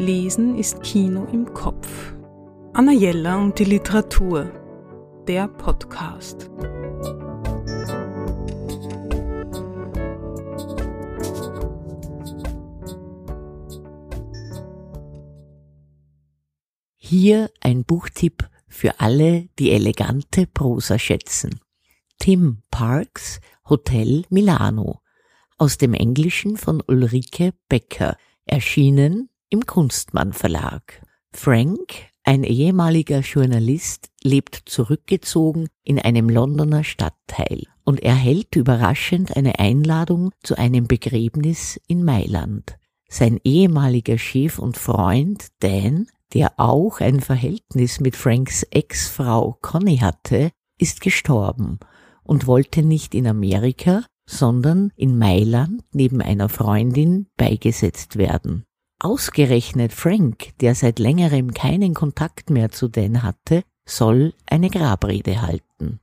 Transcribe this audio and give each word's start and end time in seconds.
Lesen 0.00 0.56
ist 0.56 0.82
Kino 0.82 1.26
im 1.30 1.52
Kopf. 1.52 2.14
Anna 2.72 2.92
Jella 2.92 3.36
und 3.36 3.58
die 3.58 3.64
Literatur. 3.64 4.50
Der 5.28 5.46
Podcast. 5.46 6.50
Hier 16.96 17.50
ein 17.60 17.84
Buchtipp 17.84 18.48
für 18.68 19.00
alle, 19.00 19.50
die 19.58 19.70
elegante 19.70 20.46
Prosa 20.46 20.98
schätzen. 20.98 21.60
Tim 22.18 22.62
Parks 22.70 23.38
Hotel 23.68 24.24
Milano 24.30 25.02
aus 25.58 25.76
dem 25.76 25.92
Englischen 25.92 26.56
von 26.56 26.82
Ulrike 26.86 27.52
Becker, 27.68 28.16
erschienen 28.46 29.29
im 29.50 29.66
Kunstmann 29.66 30.32
Verlag. 30.32 31.02
Frank, 31.32 31.92
ein 32.24 32.44
ehemaliger 32.44 33.20
Journalist, 33.20 34.08
lebt 34.22 34.62
zurückgezogen 34.66 35.68
in 35.84 35.98
einem 35.98 36.28
Londoner 36.28 36.84
Stadtteil 36.84 37.64
und 37.84 38.02
erhält 38.02 38.54
überraschend 38.56 39.36
eine 39.36 39.58
Einladung 39.58 40.30
zu 40.42 40.56
einem 40.56 40.86
Begräbnis 40.86 41.80
in 41.88 42.04
Mailand. 42.04 42.76
Sein 43.08 43.40
ehemaliger 43.42 44.18
Chef 44.18 44.60
und 44.60 44.76
Freund 44.76 45.48
Dan, 45.58 46.06
der 46.32 46.52
auch 46.58 47.00
ein 47.00 47.20
Verhältnis 47.20 47.98
mit 47.98 48.14
Franks 48.14 48.62
Ex-Frau 48.70 49.58
Conny 49.60 49.98
hatte, 49.98 50.52
ist 50.78 51.00
gestorben 51.00 51.80
und 52.22 52.46
wollte 52.46 52.84
nicht 52.84 53.16
in 53.16 53.26
Amerika, 53.26 54.04
sondern 54.26 54.92
in 54.94 55.18
Mailand 55.18 55.82
neben 55.92 56.22
einer 56.22 56.48
Freundin 56.48 57.26
beigesetzt 57.36 58.16
werden. 58.16 58.64
Ausgerechnet 59.02 59.94
Frank, 59.94 60.50
der 60.60 60.74
seit 60.74 60.98
längerem 60.98 61.54
keinen 61.54 61.94
Kontakt 61.94 62.50
mehr 62.50 62.70
zu 62.70 62.88
Dan 62.88 63.22
hatte, 63.22 63.62
soll 63.86 64.34
eine 64.44 64.68
Grabrede 64.68 65.40
halten. 65.40 66.00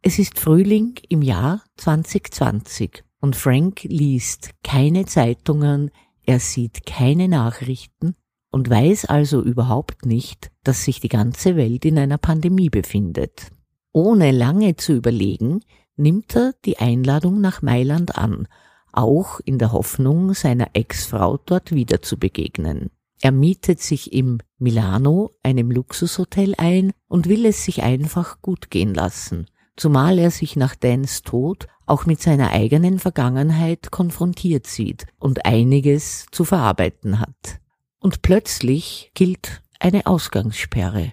Es 0.00 0.18
ist 0.18 0.40
Frühling 0.40 0.94
im 1.10 1.20
Jahr 1.20 1.62
2020 1.76 3.04
und 3.20 3.36
Frank 3.36 3.82
liest 3.82 4.52
keine 4.64 5.04
Zeitungen, 5.04 5.90
er 6.24 6.40
sieht 6.40 6.86
keine 6.86 7.28
Nachrichten 7.28 8.14
und 8.50 8.70
weiß 8.70 9.04
also 9.04 9.42
überhaupt 9.42 10.06
nicht, 10.06 10.50
dass 10.64 10.84
sich 10.84 11.00
die 11.00 11.10
ganze 11.10 11.54
Welt 11.54 11.84
in 11.84 11.98
einer 11.98 12.16
Pandemie 12.16 12.70
befindet. 12.70 13.50
Ohne 13.92 14.30
lange 14.30 14.74
zu 14.76 14.94
überlegen, 14.94 15.60
nimmt 15.96 16.34
er 16.34 16.54
die 16.64 16.78
Einladung 16.78 17.42
nach 17.42 17.60
Mailand 17.60 18.16
an 18.16 18.48
auch 18.92 19.40
in 19.44 19.58
der 19.58 19.72
Hoffnung, 19.72 20.34
seiner 20.34 20.68
Ex-Frau 20.72 21.38
dort 21.38 21.72
wieder 21.72 22.02
zu 22.02 22.18
begegnen. 22.18 22.90
Er 23.20 23.32
mietet 23.32 23.80
sich 23.80 24.12
im 24.12 24.38
Milano, 24.58 25.32
einem 25.42 25.70
Luxushotel, 25.70 26.54
ein 26.56 26.92
und 27.08 27.28
will 27.28 27.46
es 27.46 27.64
sich 27.64 27.82
einfach 27.82 28.40
gut 28.42 28.70
gehen 28.70 28.94
lassen, 28.94 29.46
zumal 29.76 30.18
er 30.18 30.30
sich 30.30 30.56
nach 30.56 30.76
Dans 30.76 31.22
Tod 31.22 31.66
auch 31.86 32.06
mit 32.06 32.20
seiner 32.20 32.50
eigenen 32.50 32.98
Vergangenheit 32.98 33.90
konfrontiert 33.90 34.66
sieht 34.66 35.06
und 35.18 35.46
einiges 35.46 36.26
zu 36.30 36.44
verarbeiten 36.44 37.18
hat. 37.18 37.60
Und 37.98 38.22
plötzlich 38.22 39.10
gilt 39.14 39.62
eine 39.80 40.06
Ausgangssperre 40.06 41.12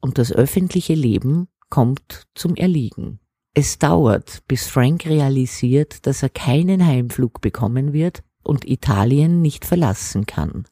und 0.00 0.18
das 0.18 0.32
öffentliche 0.32 0.94
Leben 0.94 1.48
kommt 1.68 2.26
zum 2.34 2.54
Erliegen. 2.54 3.18
Es 3.54 3.78
dauert, 3.78 4.42
bis 4.48 4.66
Frank 4.66 5.04
realisiert, 5.04 6.06
dass 6.06 6.22
er 6.22 6.30
keinen 6.30 6.86
Heimflug 6.86 7.42
bekommen 7.42 7.92
wird 7.92 8.22
und 8.42 8.66
Italien 8.66 9.42
nicht 9.42 9.66
verlassen 9.66 10.24
kann. 10.24 10.64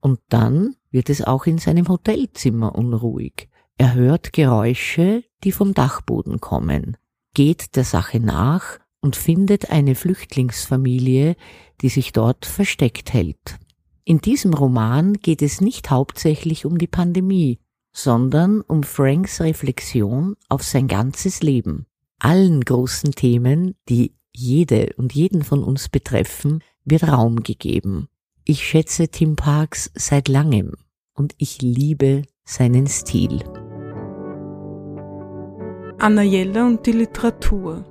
Und 0.00 0.20
dann 0.30 0.74
wird 0.90 1.10
es 1.10 1.22
auch 1.22 1.44
in 1.44 1.58
seinem 1.58 1.86
Hotelzimmer 1.88 2.74
unruhig. 2.76 3.50
Er 3.76 3.92
hört 3.92 4.32
Geräusche, 4.32 5.22
die 5.42 5.52
vom 5.52 5.74
Dachboden 5.74 6.40
kommen, 6.40 6.96
geht 7.34 7.76
der 7.76 7.84
Sache 7.84 8.20
nach 8.20 8.78
und 9.02 9.16
findet 9.16 9.70
eine 9.70 9.94
Flüchtlingsfamilie, 9.94 11.36
die 11.82 11.88
sich 11.90 12.12
dort 12.12 12.46
versteckt 12.46 13.12
hält. 13.12 13.58
In 14.04 14.18
diesem 14.20 14.54
Roman 14.54 15.12
geht 15.14 15.42
es 15.42 15.60
nicht 15.60 15.90
hauptsächlich 15.90 16.64
um 16.64 16.78
die 16.78 16.86
Pandemie, 16.86 17.58
sondern 17.92 18.62
um 18.62 18.82
Franks 18.82 19.42
Reflexion 19.42 20.36
auf 20.48 20.62
sein 20.62 20.88
ganzes 20.88 21.42
Leben 21.42 21.86
allen 22.24 22.62
großen 22.62 23.12
Themen, 23.12 23.74
die 23.88 24.14
jede 24.32 24.94
und 24.96 25.14
jeden 25.14 25.44
von 25.44 25.62
uns 25.62 25.88
betreffen, 25.90 26.62
wird 26.84 27.06
Raum 27.06 27.42
gegeben. 27.42 28.08
Ich 28.44 28.66
schätze 28.66 29.08
Tim 29.08 29.36
Parks 29.36 29.90
seit 29.94 30.28
langem 30.28 30.72
und 31.14 31.34
ich 31.38 31.60
liebe 31.60 32.22
seinen 32.44 32.86
Stil. 32.86 33.44
Anna 35.98 36.22
Jella 36.22 36.66
und 36.66 36.86
die 36.86 36.92
Literatur. 36.92 37.84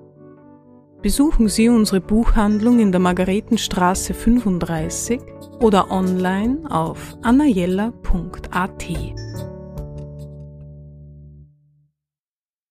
Besuchen 1.02 1.48
Sie 1.48 1.70
unsere 1.70 2.02
Buchhandlung 2.02 2.80
in 2.80 2.92
der 2.92 3.02
Margaretenstraße 3.02 4.14
35 4.14 5.22
oder 5.60 5.92
online 5.92 6.60
auf 6.70 7.18
annajella.at. 7.22 8.84